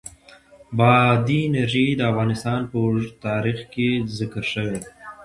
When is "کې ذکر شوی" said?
3.73-4.77